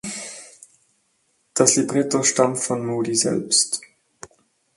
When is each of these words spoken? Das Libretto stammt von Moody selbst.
Das 1.53 1.75
Libretto 1.75 2.23
stammt 2.23 2.57
von 2.57 2.83
Moody 2.83 3.13
selbst. 3.13 3.81